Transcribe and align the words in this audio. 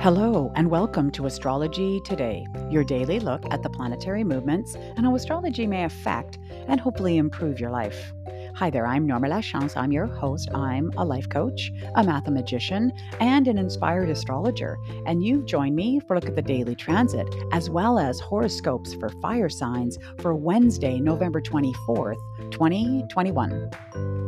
Hello, 0.00 0.50
and 0.54 0.70
welcome 0.70 1.10
to 1.10 1.26
Astrology 1.26 2.00
Today, 2.06 2.46
your 2.70 2.82
daily 2.82 3.20
look 3.20 3.44
at 3.50 3.62
the 3.62 3.68
planetary 3.68 4.24
movements 4.24 4.74
and 4.74 5.04
how 5.04 5.14
astrology 5.14 5.66
may 5.66 5.84
affect 5.84 6.38
and 6.68 6.80
hopefully 6.80 7.18
improve 7.18 7.60
your 7.60 7.68
life. 7.68 8.14
Hi 8.54 8.70
there, 8.70 8.86
I'm 8.86 9.06
Norma 9.06 9.28
Lachance. 9.28 9.76
I'm 9.76 9.92
your 9.92 10.06
host. 10.06 10.48
I'm 10.54 10.90
a 10.96 11.04
life 11.04 11.28
coach, 11.28 11.70
a 11.96 12.02
mathematician, 12.02 12.94
and 13.20 13.46
an 13.46 13.58
inspired 13.58 14.08
astrologer. 14.08 14.78
And 15.04 15.22
you've 15.22 15.44
joined 15.44 15.76
me 15.76 16.00
for 16.00 16.14
a 16.14 16.16
look 16.16 16.30
at 16.30 16.34
the 16.34 16.40
daily 16.40 16.74
transit, 16.74 17.28
as 17.52 17.68
well 17.68 17.98
as 17.98 18.20
horoscopes 18.20 18.94
for 18.94 19.10
fire 19.20 19.50
signs 19.50 19.98
for 20.18 20.34
Wednesday, 20.34 20.98
November 20.98 21.42
24th, 21.42 22.16
2021. 22.50 24.19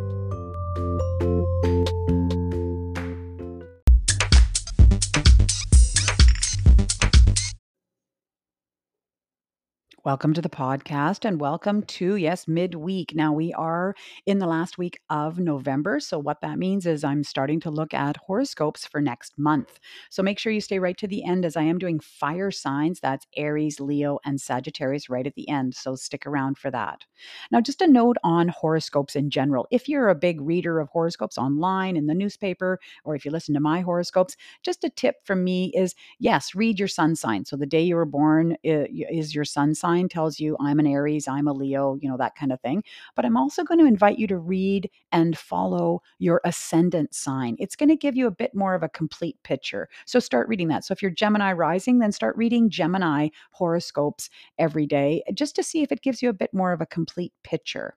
Welcome 10.04 10.34
to 10.34 10.42
the 10.42 10.48
podcast 10.48 11.24
and 11.24 11.40
welcome 11.40 11.84
to, 11.84 12.16
yes, 12.16 12.48
midweek. 12.48 13.14
Now, 13.14 13.32
we 13.32 13.52
are 13.52 13.94
in 14.26 14.40
the 14.40 14.48
last 14.48 14.76
week 14.76 14.98
of 15.10 15.38
November. 15.38 16.00
So, 16.00 16.18
what 16.18 16.40
that 16.40 16.58
means 16.58 16.86
is 16.86 17.04
I'm 17.04 17.22
starting 17.22 17.60
to 17.60 17.70
look 17.70 17.94
at 17.94 18.16
horoscopes 18.16 18.84
for 18.84 19.00
next 19.00 19.38
month. 19.38 19.78
So, 20.10 20.20
make 20.20 20.40
sure 20.40 20.50
you 20.50 20.60
stay 20.60 20.80
right 20.80 20.96
to 20.96 21.06
the 21.06 21.22
end 21.22 21.44
as 21.44 21.56
I 21.56 21.62
am 21.62 21.78
doing 21.78 22.00
fire 22.00 22.50
signs. 22.50 22.98
That's 22.98 23.28
Aries, 23.36 23.78
Leo, 23.78 24.18
and 24.24 24.40
Sagittarius 24.40 25.08
right 25.08 25.24
at 25.24 25.36
the 25.36 25.48
end. 25.48 25.76
So, 25.76 25.94
stick 25.94 26.26
around 26.26 26.58
for 26.58 26.72
that. 26.72 27.04
Now, 27.52 27.60
just 27.60 27.80
a 27.80 27.86
note 27.86 28.16
on 28.24 28.48
horoscopes 28.48 29.14
in 29.14 29.30
general. 29.30 29.68
If 29.70 29.88
you're 29.88 30.08
a 30.08 30.16
big 30.16 30.40
reader 30.40 30.80
of 30.80 30.88
horoscopes 30.88 31.38
online 31.38 31.96
in 31.96 32.06
the 32.06 32.14
newspaper, 32.14 32.80
or 33.04 33.14
if 33.14 33.24
you 33.24 33.30
listen 33.30 33.54
to 33.54 33.60
my 33.60 33.82
horoscopes, 33.82 34.36
just 34.64 34.82
a 34.82 34.90
tip 34.90 35.24
from 35.24 35.44
me 35.44 35.70
is 35.76 35.94
yes, 36.18 36.56
read 36.56 36.80
your 36.80 36.88
sun 36.88 37.14
sign. 37.14 37.44
So, 37.44 37.56
the 37.56 37.66
day 37.66 37.82
you 37.82 37.94
were 37.94 38.04
born 38.04 38.56
is 38.64 39.32
your 39.32 39.44
sun 39.44 39.76
sign 39.76 39.91
sign 39.92 40.08
tells 40.08 40.40
you 40.40 40.56
I'm 40.60 40.78
an 40.78 40.86
Aries, 40.86 41.28
I'm 41.28 41.46
a 41.46 41.52
Leo, 41.52 41.98
you 42.00 42.08
know, 42.08 42.16
that 42.16 42.34
kind 42.34 42.52
of 42.52 42.60
thing. 42.60 42.82
But 43.14 43.24
I'm 43.24 43.36
also 43.36 43.62
going 43.64 43.80
to 43.80 43.86
invite 43.86 44.18
you 44.18 44.26
to 44.28 44.38
read 44.38 44.90
and 45.12 45.36
follow 45.36 46.02
your 46.18 46.40
ascendant 46.44 47.14
sign. 47.14 47.56
It's 47.58 47.76
going 47.76 47.88
to 47.90 47.96
give 47.96 48.16
you 48.16 48.26
a 48.26 48.30
bit 48.30 48.54
more 48.54 48.74
of 48.74 48.82
a 48.82 48.88
complete 48.88 49.36
picture. 49.42 49.88
So 50.06 50.18
start 50.18 50.48
reading 50.48 50.68
that. 50.68 50.84
So 50.84 50.92
if 50.92 51.02
you're 51.02 51.10
Gemini 51.10 51.52
rising, 51.52 51.98
then 51.98 52.12
start 52.12 52.36
reading 52.36 52.70
Gemini 52.70 53.28
horoscopes 53.52 54.30
every 54.58 54.86
day 54.86 55.22
just 55.34 55.54
to 55.56 55.62
see 55.62 55.82
if 55.82 55.92
it 55.92 56.02
gives 56.02 56.22
you 56.22 56.28
a 56.28 56.34
bit 56.34 56.52
more 56.54 56.72
of 56.72 56.80
a 56.80 56.86
complete 56.86 57.32
picture. 57.44 57.96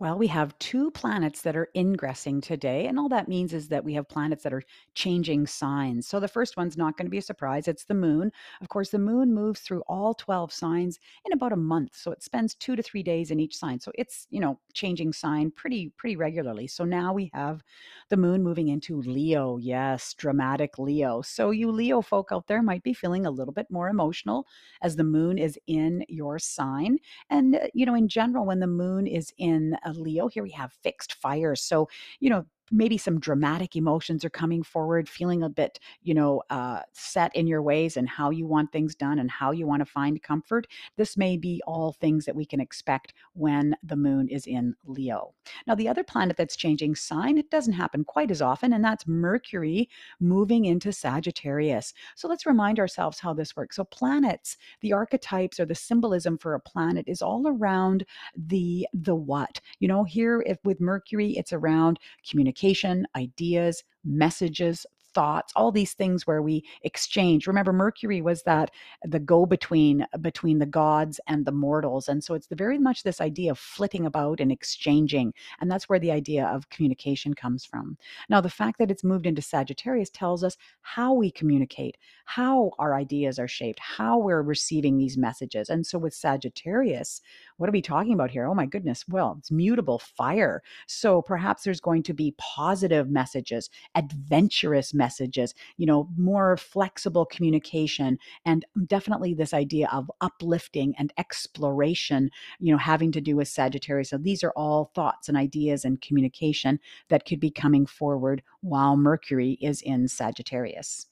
Well, 0.00 0.16
we 0.16 0.28
have 0.28 0.58
two 0.58 0.90
planets 0.92 1.42
that 1.42 1.54
are 1.56 1.68
ingressing 1.76 2.40
today. 2.40 2.86
And 2.86 2.98
all 2.98 3.10
that 3.10 3.28
means 3.28 3.52
is 3.52 3.68
that 3.68 3.84
we 3.84 3.92
have 3.94 4.08
planets 4.08 4.42
that 4.44 4.52
are 4.54 4.62
changing 4.94 5.46
signs. 5.46 6.08
So 6.08 6.18
the 6.18 6.26
first 6.26 6.56
one's 6.56 6.78
not 6.78 6.96
going 6.96 7.04
to 7.04 7.10
be 7.10 7.18
a 7.18 7.22
surprise. 7.22 7.68
It's 7.68 7.84
the 7.84 7.92
moon. 7.92 8.32
Of 8.62 8.70
course, 8.70 8.88
the 8.90 8.98
moon 8.98 9.34
moves 9.34 9.60
through 9.60 9.82
all 9.88 10.14
12 10.14 10.52
signs 10.54 10.98
in 11.26 11.34
about 11.34 11.52
a 11.52 11.56
month. 11.56 11.94
So 11.96 12.12
it 12.12 12.22
spends 12.22 12.54
two 12.54 12.76
to 12.76 12.82
three 12.82 13.02
days 13.02 13.30
in 13.30 13.40
each 13.40 13.54
sign. 13.56 13.78
So 13.78 13.92
it's, 13.94 14.26
you 14.30 14.40
know, 14.40 14.58
changing 14.72 15.12
sign 15.12 15.50
pretty, 15.50 15.92
pretty 15.98 16.16
regularly. 16.16 16.66
So 16.66 16.84
now 16.84 17.12
we 17.12 17.30
have 17.34 17.62
the 18.08 18.16
moon 18.16 18.42
moving 18.42 18.68
into 18.68 19.00
Leo. 19.02 19.56
Yes, 19.58 20.14
dramatic 20.14 20.78
Leo. 20.78 21.22
So 21.22 21.50
you 21.50 21.70
Leo 21.70 22.00
folk 22.02 22.28
out 22.32 22.46
there 22.46 22.62
might 22.62 22.82
be 22.82 22.94
feeling 22.94 23.26
a 23.26 23.30
little 23.30 23.52
bit 23.54 23.66
more 23.70 23.88
emotional 23.88 24.46
as 24.82 24.96
the 24.96 25.04
moon 25.04 25.38
is 25.38 25.58
in 25.66 26.04
your 26.08 26.38
sign. 26.38 26.98
And, 27.28 27.56
uh, 27.56 27.66
you 27.74 27.86
know, 27.86 27.94
in 27.94 28.08
general, 28.08 28.46
when 28.46 28.60
the 28.60 28.66
moon 28.66 29.06
is 29.06 29.32
in 29.38 29.76
a 29.90 30.00
Leo, 30.00 30.28
here 30.28 30.42
we 30.42 30.50
have 30.50 30.72
fixed 30.82 31.14
fires. 31.14 31.62
So, 31.62 31.88
you 32.20 32.30
know, 32.30 32.46
maybe 32.70 32.96
some 32.96 33.18
dramatic 33.18 33.74
emotions 33.76 34.24
are 34.24 34.30
coming 34.30 34.62
forward, 34.62 35.08
feeling 35.08 35.42
a 35.42 35.48
bit, 35.48 35.80
you 36.02 36.14
know, 36.14 36.42
uh, 36.50 36.80
set 36.92 37.34
in 37.34 37.46
your 37.46 37.62
ways 37.62 37.96
and 37.96 38.08
how 38.08 38.30
you 38.30 38.46
want 38.46 38.70
things 38.70 38.94
done 38.94 39.18
and 39.18 39.30
how 39.30 39.50
you 39.50 39.66
want 39.66 39.80
to 39.80 39.86
find 39.86 40.22
comfort. 40.22 40.66
This 40.96 41.16
may 41.16 41.36
be 41.36 41.60
all 41.66 41.92
things 41.92 42.24
that 42.24 42.36
we 42.36 42.44
can 42.44 42.60
expect 42.60 43.14
when 43.34 43.74
the 43.82 43.96
moon 43.96 44.28
is 44.28 44.46
in 44.46 44.74
Leo. 44.84 45.34
Now, 45.66 45.74
the 45.74 45.88
other 45.88 46.04
planet 46.04 46.36
that's 46.36 46.56
changing 46.56 46.94
sign, 46.94 47.38
it 47.38 47.50
doesn't 47.50 47.72
happen 47.72 48.04
quite 48.04 48.30
as 48.30 48.42
often, 48.42 48.72
and 48.72 48.84
that's 48.84 49.06
Mercury 49.06 49.88
moving 50.20 50.66
into 50.66 50.92
Sagittarius. 50.92 51.92
So 52.14 52.28
let's 52.28 52.46
remind 52.46 52.78
ourselves 52.78 53.18
how 53.18 53.34
this 53.34 53.56
works. 53.56 53.76
So, 53.76 53.84
planets, 53.84 54.56
the 54.80 54.92
archetypes 54.92 55.58
or 55.58 55.66
the 55.66 55.74
symbolism 55.74 56.38
for 56.38 56.54
a 56.54 56.60
planet 56.60 57.06
is 57.08 57.22
all 57.22 57.48
around 57.48 58.04
the 58.36 58.86
the 58.92 59.14
what. 59.14 59.60
You 59.80 59.88
know, 59.88 60.04
here 60.04 60.44
if 60.46 60.58
with 60.64 60.80
Mercury, 60.80 61.36
it's 61.36 61.52
around 61.52 61.98
communication 62.28 62.59
communication, 62.60 63.06
ideas, 63.16 63.82
messages, 64.04 64.86
thoughts 65.14 65.52
all 65.56 65.72
these 65.72 65.92
things 65.92 66.26
where 66.26 66.42
we 66.42 66.64
exchange. 66.82 67.46
Remember 67.46 67.72
mercury 67.72 68.20
was 68.20 68.42
that 68.44 68.70
the 69.04 69.18
go 69.18 69.46
between 69.46 70.06
uh, 70.12 70.18
between 70.18 70.58
the 70.58 70.66
gods 70.66 71.20
and 71.26 71.44
the 71.44 71.52
mortals 71.52 72.08
and 72.08 72.22
so 72.22 72.34
it's 72.34 72.46
the 72.46 72.56
very 72.56 72.78
much 72.78 73.02
this 73.02 73.20
idea 73.20 73.50
of 73.50 73.58
flitting 73.58 74.06
about 74.06 74.40
and 74.40 74.52
exchanging 74.52 75.32
and 75.60 75.70
that's 75.70 75.88
where 75.88 75.98
the 75.98 76.10
idea 76.10 76.46
of 76.46 76.68
communication 76.70 77.34
comes 77.34 77.64
from. 77.64 77.96
Now 78.28 78.40
the 78.40 78.50
fact 78.50 78.78
that 78.78 78.90
it's 78.90 79.04
moved 79.04 79.26
into 79.26 79.42
sagittarius 79.42 80.10
tells 80.10 80.44
us 80.44 80.56
how 80.82 81.12
we 81.12 81.30
communicate 81.30 81.96
how 82.24 82.70
our 82.78 82.94
ideas 82.94 83.38
are 83.38 83.48
shaped 83.48 83.80
how 83.80 84.18
we're 84.18 84.42
receiving 84.42 84.98
these 84.98 85.16
messages 85.16 85.68
and 85.68 85.86
so 85.86 85.98
with 85.98 86.14
sagittarius 86.14 87.20
what 87.56 87.68
are 87.68 87.72
we 87.72 87.82
talking 87.82 88.14
about 88.14 88.30
here? 88.30 88.46
Oh 88.46 88.54
my 88.54 88.66
goodness 88.66 89.04
well 89.08 89.36
it's 89.38 89.50
mutable 89.50 89.98
fire. 89.98 90.62
So 90.86 91.22
perhaps 91.22 91.62
there's 91.62 91.80
going 91.80 92.02
to 92.04 92.14
be 92.14 92.34
positive 92.38 93.08
messages 93.08 93.70
adventurous 93.94 94.94
messages, 95.00 95.54
you 95.78 95.86
know, 95.86 96.08
more 96.16 96.56
flexible 96.56 97.24
communication, 97.24 98.18
and 98.44 98.64
definitely 98.86 99.32
this 99.34 99.54
idea 99.54 99.88
of 99.90 100.10
uplifting 100.20 100.94
and 100.98 101.12
exploration, 101.18 102.30
you 102.60 102.70
know, 102.70 102.78
having 102.78 103.10
to 103.12 103.20
do 103.20 103.34
with 103.36 103.48
Sagittarius. 103.48 104.10
So 104.10 104.18
these 104.18 104.44
are 104.44 104.52
all 104.54 104.92
thoughts 104.94 105.28
and 105.28 105.36
ideas 105.36 105.84
and 105.84 106.00
communication 106.00 106.78
that 107.08 107.24
could 107.24 107.40
be 107.40 107.50
coming 107.50 107.86
forward 107.86 108.42
while 108.60 108.96
Mercury 108.96 109.58
is 109.60 109.80
in 109.82 110.06
Sagittarius. 110.06 111.06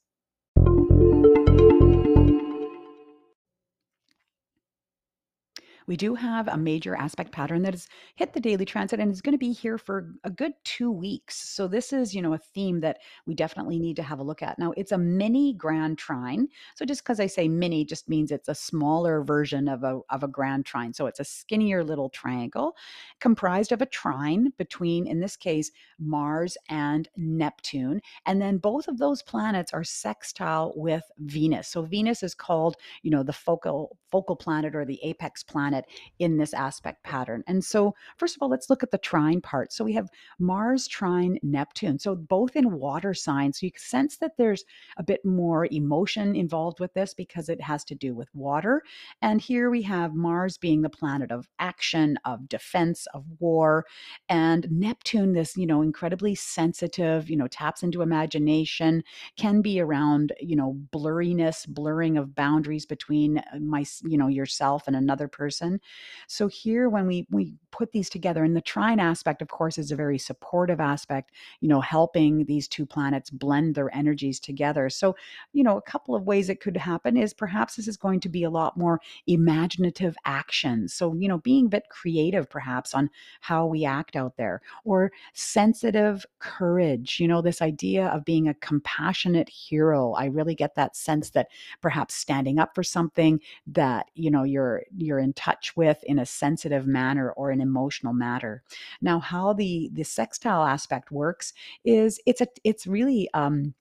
We 5.89 5.97
do 5.97 6.15
have 6.15 6.47
a 6.49 6.57
major 6.57 6.95
aspect 6.95 7.33
pattern 7.33 7.63
that 7.63 7.73
has 7.73 7.89
hit 8.15 8.35
the 8.35 8.41
daily 8.41 8.67
transit 8.67 9.01
and 9.01 9.11
is 9.11 9.23
going 9.23 9.33
to 9.33 9.39
be 9.39 9.53
here 9.53 9.79
for 9.79 10.13
a 10.23 10.31
good 10.31 10.53
two 10.63 10.93
weeks. 10.93 11.37
So 11.37 11.67
this 11.67 11.95
is, 11.95 12.15
you 12.15 12.21
know, 12.21 12.35
a 12.35 12.39
theme 12.39 12.81
that 12.81 12.99
we 13.27 13.35
definitely 13.35 13.79
need 13.79 13.97
to 13.97 14.03
have 14.03 14.19
a 14.19 14.23
look 14.23 14.43
at. 14.43 14.59
Now, 14.59 14.73
it's 14.77 14.93
a 14.93 14.99
mini 14.99 15.55
grand 15.55 15.97
trine. 15.97 16.49
So 16.75 16.85
just 16.85 17.03
because 17.03 17.21
I 17.21 17.27
say 17.27 17.49
mini 17.49 17.87
just 17.87 18.07
means 18.07 18.31
it's 18.31 18.49
a 18.49 18.55
smaller 18.55 19.23
version 19.23 19.67
of 19.67 19.83
a, 19.83 20.01
of 20.11 20.23
a 20.23 20.29
grand 20.29 20.67
trine. 20.67 20.93
So 20.93 21.07
it's 21.07 21.21
a 21.21 21.25
skinnier 21.25 21.83
little 21.83 22.11
triangle 22.11 22.77
comprised 23.19 23.73
of 23.73 23.81
a 23.81 23.87
trine 23.87 24.53
between, 24.59 25.07
in 25.07 25.21
this 25.21 25.37
case, 25.37 25.71
Mars 25.99 26.59
and 26.69 27.09
Neptune. 27.17 28.03
And 28.27 28.43
then 28.43 28.59
both 28.59 28.89
of 28.89 28.99
those 28.99 29.23
planets 29.23 29.73
are 29.73 29.85
sextile 29.85 30.75
with 30.77 31.05
Venus. 31.19 31.69
So 31.69 31.81
Venus 31.81 32.23
is 32.23 32.35
called, 32.35 32.77
you 33.03 33.11
know, 33.11 33.23
the 33.23 33.33
focal 33.33 33.97
focal 34.11 34.37
planet 34.37 34.75
or 34.75 34.85
the 34.85 35.01
apex 35.03 35.43
planet 35.43 35.78
planet 35.79 35.87
in 36.19 36.37
this 36.37 36.55
aspect 36.55 37.03
pattern. 37.05 37.43
And 37.47 37.65
so, 37.65 37.95
first 38.17 38.37
of 38.37 38.43
all, 38.43 38.49
let's 38.49 38.71
look 38.71 38.83
at 38.83 38.91
the 38.91 38.99
trine 38.99 39.41
part. 39.41 39.73
So 39.73 39.85
we 39.85 39.93
have 39.95 40.09
Mars 40.39 40.89
trine 40.89 41.39
Neptune. 41.43 41.99
So 41.99 42.15
both 42.15 42.57
in 42.57 42.73
water 42.73 43.15
signs. 43.15 43.61
So 43.61 43.67
you 43.67 43.73
sense 43.77 44.17
that 44.19 44.33
there's 44.37 44.65
a 44.97 45.03
bit 45.03 45.25
more 45.25 45.69
emotion 45.71 46.35
involved 46.35 46.81
with 46.81 46.93
this 46.95 47.15
because 47.15 47.49
it 47.49 47.61
has 47.61 47.85
to 47.85 47.95
do 47.95 48.15
with 48.15 48.29
water. 48.35 48.83
And 49.23 49.41
here 49.41 49.71
we 49.71 49.83
have 49.83 50.15
Mars 50.15 50.59
being 50.59 50.83
the 50.83 50.91
planet 50.91 51.31
of 51.31 51.49
action, 51.59 52.19
of 52.25 52.49
defense, 52.49 53.07
of 53.15 53.25
war, 53.39 53.87
and 54.29 54.67
Neptune, 54.71 55.33
this, 55.33 55.57
you 55.57 55.67
know, 55.67 55.83
incredibly 55.83 56.35
sensitive, 56.35 57.31
you 57.31 57.37
know, 57.37 57.47
taps 57.47 57.83
into 57.83 58.03
imagination, 58.03 59.03
can 59.37 59.63
be 59.63 59.81
around, 59.81 60.33
you 60.41 60.57
know, 60.57 60.77
blurriness, 60.93 61.67
blurring 61.69 62.17
of 62.17 62.35
boundaries 62.35 62.87
between 62.87 63.39
uh, 63.39 63.59
my, 63.61 63.85
you 64.03 64.19
know, 64.19 64.29
yourself 64.29 64.87
and 64.87 64.97
another 64.97 65.29
person 65.29 65.68
person. 65.69 65.81
So 66.27 66.49
here, 66.49 66.89
when 66.89 67.07
we 67.07 67.27
we 67.31 67.55
put 67.71 67.93
these 67.93 68.11
together, 68.11 68.45
and 68.45 68.57
the 68.57 68.61
trine 68.61 69.01
aspect, 69.01 69.43
of 69.43 69.49
course, 69.49 69.79
is 69.79 69.91
a 69.91 69.97
very 69.97 70.19
supportive 70.19 70.81
aspect. 70.81 71.33
You 71.61 71.69
know, 71.69 71.81
helping 71.81 72.45
these 72.45 72.69
two 72.69 72.87
planets 72.87 73.31
blend 73.31 73.75
their 73.75 73.95
energies 73.95 74.41
together. 74.41 74.91
So, 74.91 75.17
you 75.53 75.63
know, 75.65 75.77
a 75.77 75.83
couple 75.83 76.15
of 76.15 76.25
ways 76.25 76.49
it 76.49 76.61
could 76.61 76.77
happen 76.77 77.17
is 77.17 77.33
perhaps 77.35 77.77
this 77.77 77.89
is 77.89 77.97
going 77.97 78.21
to 78.21 78.29
be 78.29 78.45
a 78.45 78.51
lot 78.51 78.77
more 78.77 79.01
imaginative 79.27 80.17
action. 80.25 80.89
So, 80.89 81.15
you 81.15 81.29
know, 81.29 81.39
being 81.39 81.67
a 81.67 81.71
bit 81.71 81.85
creative, 81.91 82.49
perhaps 82.51 82.95
on 82.95 83.11
how 83.41 83.67
we 83.67 83.85
act 83.85 84.17
out 84.17 84.37
there, 84.37 84.61
or 84.85 85.13
sensitive 85.35 86.27
courage. 86.39 87.21
You 87.21 87.29
know, 87.29 87.43
this 87.43 87.63
idea 87.63 88.07
of 88.09 88.25
being 88.25 88.49
a 88.49 88.55
compassionate 88.55 89.49
hero. 89.49 90.13
I 90.13 90.27
really 90.27 90.55
get 90.55 90.75
that 90.77 90.97
sense 90.97 91.31
that 91.31 91.49
perhaps 91.81 92.15
standing 92.15 92.59
up 92.59 92.75
for 92.75 92.83
something 92.83 93.41
that 93.67 94.07
you 94.15 94.31
know 94.31 94.43
you're 94.43 94.83
you're 94.97 95.19
in 95.19 95.33
touch 95.33 95.58
touch 95.59 95.77
with 95.77 96.03
in 96.05 96.19
a 96.19 96.27
sensitive 96.27 96.87
manner 96.87 97.31
or 97.33 97.51
an 97.51 97.61
emotional 97.61 98.13
matter. 98.13 98.63
Now, 99.01 99.21
how 99.21 99.53
the 99.53 99.91
the 99.93 100.05
sextile 100.05 100.65
aspect 100.65 101.11
works 101.11 101.53
is 101.85 102.21
it's 102.27 102.41
a 102.41 102.47
it's 102.65 102.87
really 102.87 103.29
um, 103.35 103.75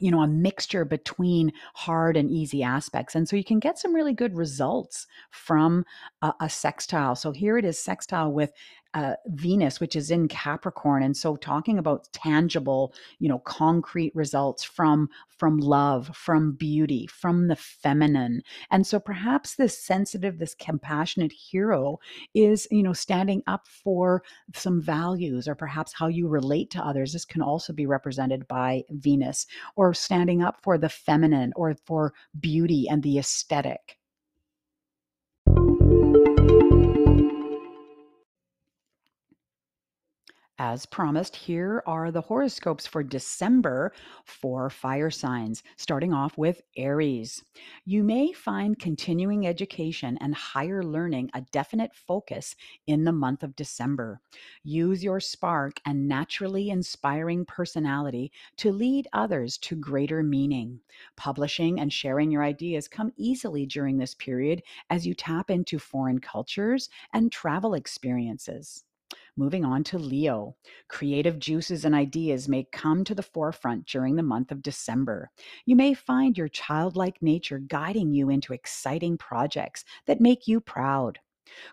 you 0.00 0.12
know, 0.12 0.22
a 0.22 0.28
mixture 0.28 0.84
between 0.84 1.52
hard 1.74 2.16
and 2.16 2.30
easy 2.30 2.62
aspects. 2.62 3.16
And 3.16 3.28
so 3.28 3.34
you 3.34 3.42
can 3.42 3.58
get 3.58 3.80
some 3.80 3.92
really 3.92 4.12
good 4.12 4.36
results 4.36 5.08
from 5.30 5.84
a, 6.22 6.32
a 6.40 6.48
sextile. 6.48 7.16
So 7.16 7.32
here 7.32 7.58
it 7.58 7.64
is 7.64 7.80
sextile 7.80 8.30
with 8.30 8.52
uh, 8.94 9.14
Venus, 9.26 9.80
which 9.80 9.94
is 9.94 10.10
in 10.10 10.28
Capricorn, 10.28 11.02
and 11.02 11.16
so 11.16 11.36
talking 11.36 11.78
about 11.78 12.08
tangible, 12.12 12.94
you 13.18 13.28
know, 13.28 13.38
concrete 13.40 14.14
results 14.14 14.64
from 14.64 15.08
from 15.28 15.58
love, 15.58 16.10
from 16.16 16.52
beauty, 16.52 17.06
from 17.06 17.48
the 17.48 17.56
feminine, 17.56 18.42
and 18.70 18.86
so 18.86 18.98
perhaps 18.98 19.56
this 19.56 19.78
sensitive, 19.78 20.38
this 20.38 20.54
compassionate 20.54 21.32
hero 21.32 21.98
is, 22.34 22.66
you 22.70 22.82
know, 22.82 22.92
standing 22.92 23.42
up 23.46 23.68
for 23.68 24.22
some 24.54 24.80
values, 24.80 25.46
or 25.46 25.54
perhaps 25.54 25.92
how 25.94 26.06
you 26.08 26.26
relate 26.28 26.70
to 26.70 26.84
others. 26.84 27.12
This 27.12 27.24
can 27.24 27.42
also 27.42 27.72
be 27.72 27.86
represented 27.86 28.48
by 28.48 28.82
Venus, 28.90 29.46
or 29.76 29.92
standing 29.94 30.42
up 30.42 30.56
for 30.62 30.78
the 30.78 30.88
feminine, 30.88 31.52
or 31.56 31.76
for 31.84 32.14
beauty 32.40 32.86
and 32.90 33.02
the 33.02 33.18
aesthetic. 33.18 33.97
As 40.60 40.86
promised, 40.86 41.36
here 41.36 41.84
are 41.86 42.10
the 42.10 42.22
horoscopes 42.22 42.84
for 42.84 43.04
December 43.04 43.92
for 44.24 44.68
fire 44.68 45.08
signs, 45.08 45.62
starting 45.76 46.12
off 46.12 46.36
with 46.36 46.62
Aries. 46.76 47.44
You 47.84 48.02
may 48.02 48.32
find 48.32 48.76
continuing 48.76 49.46
education 49.46 50.18
and 50.20 50.34
higher 50.34 50.82
learning 50.82 51.30
a 51.32 51.42
definite 51.42 51.94
focus 51.94 52.56
in 52.88 53.04
the 53.04 53.12
month 53.12 53.44
of 53.44 53.54
December. 53.54 54.20
Use 54.64 55.04
your 55.04 55.20
spark 55.20 55.80
and 55.86 56.08
naturally 56.08 56.70
inspiring 56.70 57.44
personality 57.44 58.32
to 58.56 58.72
lead 58.72 59.06
others 59.12 59.58
to 59.58 59.76
greater 59.76 60.24
meaning. 60.24 60.80
Publishing 61.16 61.78
and 61.78 61.92
sharing 61.92 62.32
your 62.32 62.42
ideas 62.42 62.88
come 62.88 63.12
easily 63.16 63.64
during 63.64 63.96
this 63.96 64.16
period 64.16 64.64
as 64.90 65.06
you 65.06 65.14
tap 65.14 65.50
into 65.50 65.78
foreign 65.78 66.18
cultures 66.18 66.88
and 67.12 67.30
travel 67.30 67.74
experiences. 67.74 68.82
Moving 69.38 69.64
on 69.64 69.84
to 69.84 69.98
Leo. 69.98 70.56
Creative 70.88 71.38
juices 71.38 71.84
and 71.84 71.94
ideas 71.94 72.48
may 72.48 72.66
come 72.72 73.04
to 73.04 73.14
the 73.14 73.22
forefront 73.22 73.86
during 73.86 74.16
the 74.16 74.22
month 74.24 74.50
of 74.50 74.62
December. 74.62 75.30
You 75.64 75.76
may 75.76 75.94
find 75.94 76.36
your 76.36 76.48
childlike 76.48 77.22
nature 77.22 77.60
guiding 77.60 78.12
you 78.12 78.30
into 78.30 78.52
exciting 78.52 79.16
projects 79.16 79.84
that 80.06 80.20
make 80.20 80.48
you 80.48 80.58
proud. 80.58 81.20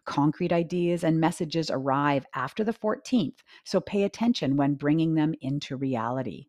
Concrete 0.05 0.53
ideas 0.53 1.03
and 1.03 1.19
messages 1.19 1.71
arrive 1.71 2.27
after 2.35 2.63
the 2.63 2.71
14th, 2.71 3.39
so 3.63 3.81
pay 3.81 4.03
attention 4.03 4.57
when 4.57 4.75
bringing 4.75 5.15
them 5.15 5.33
into 5.41 5.75
reality. 5.75 6.45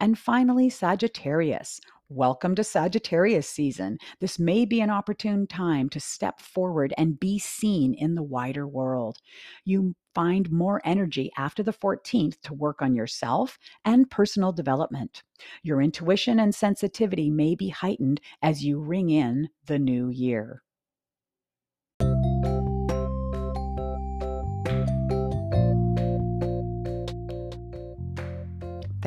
And 0.00 0.18
finally, 0.18 0.68
Sagittarius. 0.68 1.80
Welcome 2.14 2.54
to 2.56 2.62
Sagittarius 2.62 3.48
season. 3.48 3.96
This 4.20 4.38
may 4.38 4.66
be 4.66 4.82
an 4.82 4.90
opportune 4.90 5.46
time 5.46 5.88
to 5.88 5.98
step 5.98 6.42
forward 6.42 6.92
and 6.98 7.18
be 7.18 7.38
seen 7.38 7.94
in 7.94 8.14
the 8.14 8.22
wider 8.22 8.68
world. 8.68 9.16
You 9.64 9.94
find 10.14 10.52
more 10.52 10.82
energy 10.84 11.32
after 11.38 11.62
the 11.62 11.72
14th 11.72 12.38
to 12.42 12.52
work 12.52 12.82
on 12.82 12.94
yourself 12.94 13.58
and 13.86 14.10
personal 14.10 14.52
development. 14.52 15.22
Your 15.62 15.80
intuition 15.80 16.38
and 16.38 16.54
sensitivity 16.54 17.30
may 17.30 17.54
be 17.54 17.70
heightened 17.70 18.20
as 18.42 18.62
you 18.62 18.78
ring 18.78 19.08
in 19.08 19.48
the 19.64 19.78
new 19.78 20.10
year. 20.10 20.62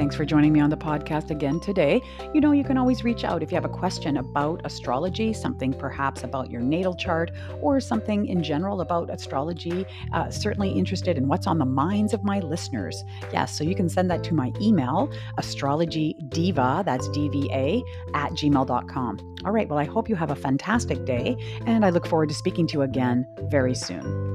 Thanks 0.06 0.18
for 0.18 0.24
joining 0.24 0.54
me 0.54 0.60
on 0.60 0.70
the 0.70 0.78
podcast 0.78 1.32
again 1.32 1.60
today. 1.60 2.00
You 2.32 2.40
know, 2.40 2.52
you 2.52 2.64
can 2.64 2.78
always 2.78 3.04
reach 3.04 3.24
out 3.24 3.42
if 3.42 3.52
you 3.52 3.56
have 3.56 3.66
a 3.66 3.70
question 3.70 4.18
about 4.18 4.62
astrology, 4.64 5.34
something 5.34 5.74
perhaps 5.74 6.22
about 6.22 6.52
your 6.52 6.62
natal 6.62 6.94
chart, 6.94 7.32
or 7.60 7.80
something 7.80 8.28
in 8.28 8.44
general 8.44 8.82
about 8.82 9.10
astrology. 9.10 9.84
Uh, 10.14 10.30
certainly 10.30 10.70
interested 10.70 11.18
in 11.18 11.28
what's 11.28 11.48
on 11.48 11.58
the 11.58 11.66
minds 11.66 12.14
of 12.14 12.24
my 12.24 12.40
listeners. 12.40 13.04
Yes, 13.34 13.58
so 13.58 13.64
you 13.64 13.74
can 13.74 13.90
send 13.90 14.12
that 14.12 14.24
to 14.26 14.36
my 14.36 14.54
email, 14.62 15.12
astrologydiva, 15.40 16.86
that's 16.86 17.10
D-V-A, 17.10 17.82
at 18.14 18.30
gmail.com. 18.34 19.36
All 19.44 19.52
right, 19.52 19.68
well, 19.68 19.80
I 19.80 19.86
hope 19.86 20.08
you 20.08 20.16
have 20.16 20.30
a 20.30 20.36
fantastic 20.36 21.04
day, 21.06 21.36
and 21.66 21.84
I 21.84 21.90
look 21.90 22.06
forward 22.06 22.30
to 22.30 22.36
speaking 22.36 22.68
to 22.68 22.74
you 22.74 22.82
again 22.84 23.26
very 23.50 23.74
soon. 23.74 24.35